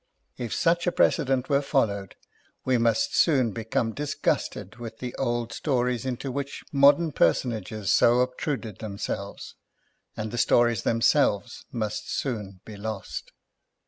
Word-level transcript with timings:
If 0.35 0.51
such 0.55 0.87
a 0.87 0.91
precedent 0.91 1.47
were 1.47 1.61
followed 1.61 2.15
we 2.65 2.79
must 2.79 3.15
soon 3.15 3.51
become 3.51 3.93
disgusted 3.93 4.77
with 4.77 4.97
the 4.97 5.13
old 5.17 5.53
stories 5.53 6.07
into 6.07 6.31
which 6.31 6.63
modern 6.71 7.11
personages 7.11 7.91
so 7.91 8.21
ob 8.21 8.35
truded 8.35 8.79
themselves, 8.79 9.53
and 10.17 10.31
the 10.31 10.39
stories 10.39 10.81
themselves 10.81 11.65
must 11.71 12.09
soon 12.09 12.61
be 12.65 12.77
lost. 12.77 13.31